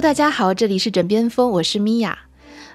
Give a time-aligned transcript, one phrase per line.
[0.00, 2.16] 大家好，这里是枕边风，我是米娅。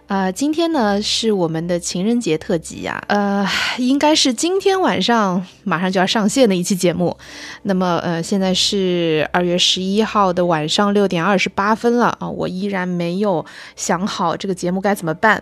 [0.08, 3.48] 呃，今天呢是我们的情人节特辑呀，呃，
[3.78, 7.18] 应该是今天晚上马上就要上线的一期节目。
[7.62, 13.46] 那么，呃，现在是二月十一号的晚上六点二十八分了啊，我依然没有
[13.77, 15.41] 想好这个节目该怎么办。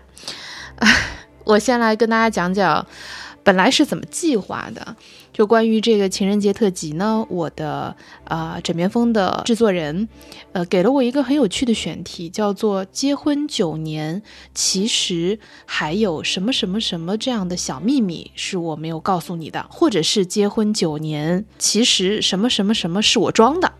[1.44, 2.86] 我先来跟大家讲讲，
[3.42, 4.96] 本来是怎么计划的。
[5.32, 10.08] 就关于这个情人节特辑呢，我的呃枕边风的制作人，
[10.52, 14.22] 呃给了我一个很有趣的选题，叫做“结婚九年，
[14.54, 23.72] 其实还有什么什么什么这样的小秘密是我没有告诉你的”，或者是“结婚九年，其实什么什么什么是我装的”。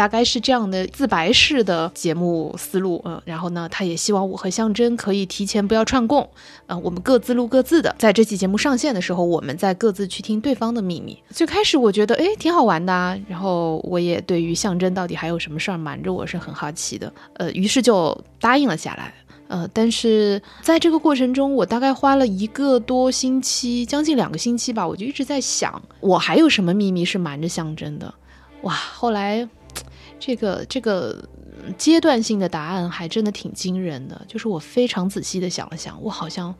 [0.00, 6.26] 大概是这样的自白式的节目思路，嗯，然后呢，他也希望我和象征可以提前不要串供，
[6.68, 11.22] 呃，我们各自录各自的，在这期节目上线的时候，我们再各自去听对方的秘密。
[11.28, 19.12] 最开始我觉得，哎，挺好玩的，啊然后我也对于象征到底还有什么事儿瞒着我是很好奇的，呃，于是就答应了下来，
[19.48, 28.14] 呃，但是在这个过程中，我大概花了一个多星期，将近两个星期吧，我就一直在想，我还有什么秘密是瞒着象征的，
[28.62, 29.46] 哇，后来。
[30.20, 31.28] 这个这个
[31.76, 36.54] 阶段性的答案还真的挺惊人的，就是我非常仔细的想了想，我好像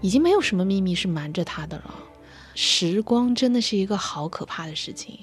[0.00, 1.94] 已经没有什么秘密是瞒着他的了。
[2.54, 5.20] 时光真的是一个好可怕的事情，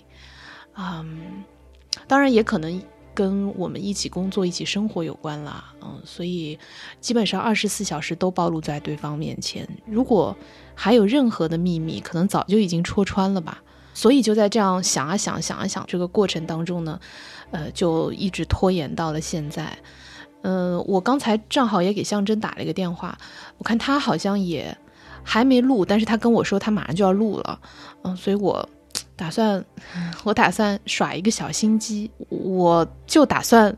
[0.78, 1.44] 嗯，
[2.08, 2.82] 当然也可能
[3.14, 6.58] 跟我们一起工作、一起生活有关啦，嗯，所以
[7.02, 9.68] 基本上二十四小时都暴露在对方面前。
[9.86, 10.38] 如果
[10.76, 13.62] 还有任何的秘密，可能早就已经戳穿了吧。
[13.94, 17.00] 所以就在这样想啊想想啊想这个过程当中呢。
[17.56, 19.66] 呃，就一直拖延到了现在。
[20.42, 23.18] 嗯，我刚才正好也给象征打了一个电话，
[23.58, 24.78] 我看他好像也
[25.24, 27.60] 还没录，但是他跟我说他马上就要录了。
[28.04, 28.68] 嗯，所以我
[29.16, 29.64] 打算，
[30.26, 33.76] 我打算耍一个小心机，我就打算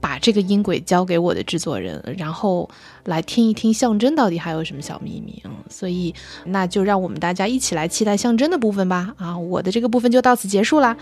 [0.00, 2.68] 把这个音轨交给我的制作人，然后
[3.04, 5.40] 来听一听象征到底还有什么小秘密。
[5.44, 6.12] 嗯，所以
[6.44, 9.14] 那就让我们大家一起来期待象征的部分吧。
[9.16, 10.96] 啊，我的这个部分就到此结束啦。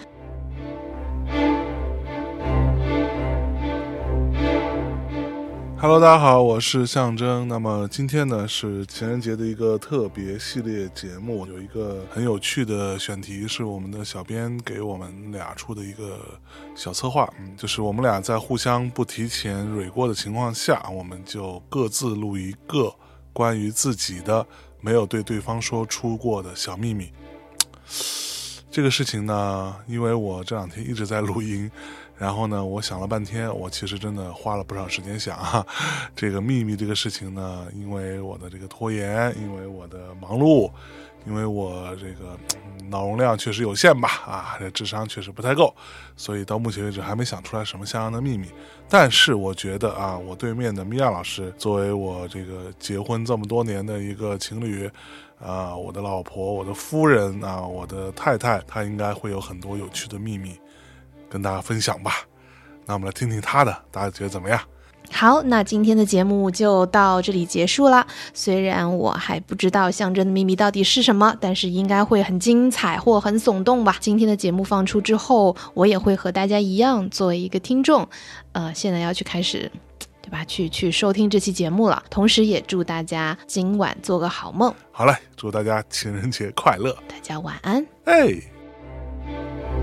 [5.82, 7.48] Hello，大家好，我是象征。
[7.48, 16.20] 那么今天呢是情人节的一个特别系列节目，有一个很有趣的选题，是我们的小编给我们俩出的一个
[16.76, 17.28] 小策划。
[17.40, 22.94] 嗯，就是我们俩在互相不提前蕊过的情况下，我们就各自录一个
[23.32, 24.46] 关于自己的
[24.80, 27.10] 没有对对方说出过的小秘密。
[28.70, 31.68] 这个事情呢，因为我这两天一直在录音。
[32.22, 35.66] 然后呢，我想了半天，我其实真的花了不少时间想哈，
[36.14, 40.70] 这个秘密这个事情呢，因为我的这个拖延，因为我的忙碌，
[41.26, 42.38] 因为我这个
[42.88, 45.74] 脑容量确实有限吧，啊，这智商确实不太够，
[46.14, 48.46] 所以到目前为止还没想出来什么像样的秘密。
[48.88, 54.88] 但是我觉得啊，我对面的米娅老师作为我这个结婚这么多年的一个情侣，
[55.40, 60.56] 啊，我的老婆，我的夫人啊，我的太太，她应该会有很多有趣的秘密。
[61.32, 62.12] 跟大家分享吧，
[62.84, 64.60] 那我们来听听他的，大家觉得怎么样？
[65.10, 68.06] 好，那今天的节目就到这里结束了。
[68.34, 73.96] 虽然我还不知道象征的秘密到底是什么，但是应该会很精彩或很耸动吧。
[73.98, 78.06] 今天的节目放出之后，我也会和大家一样作为一个听众，
[78.52, 79.70] 呃，现在要去开始，
[80.22, 80.44] 对吧？
[80.44, 82.02] 去去收听这期节目了。
[82.08, 84.74] 同时也祝大家今晚做个好梦。
[84.92, 87.86] 好嘞，祝大家情人节快乐，大家晚安。
[88.04, 88.51] 哎。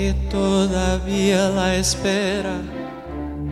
[0.00, 2.56] Que todavía la espera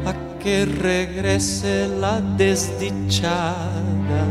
[0.07, 4.25] a que regrese la desdichada.